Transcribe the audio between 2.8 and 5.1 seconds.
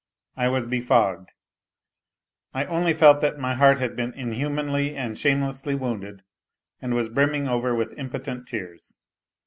felt that my heart had been inhumanly